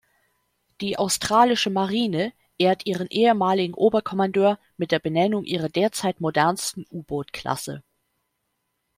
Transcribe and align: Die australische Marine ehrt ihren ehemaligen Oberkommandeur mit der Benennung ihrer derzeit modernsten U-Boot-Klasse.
Die 0.81 0.97
australische 0.97 1.69
Marine 1.69 2.33
ehrt 2.57 2.87
ihren 2.87 3.05
ehemaligen 3.11 3.75
Oberkommandeur 3.75 4.57
mit 4.75 4.91
der 4.91 4.97
Benennung 4.97 5.43
ihrer 5.45 5.69
derzeit 5.69 6.21
modernsten 6.21 6.87
U-Boot-Klasse. 6.89 7.83